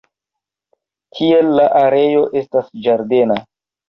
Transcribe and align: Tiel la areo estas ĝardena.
Tiel 1.17 1.51
la 1.59 1.65
areo 1.81 2.23
estas 2.41 2.73
ĝardena. 2.87 3.37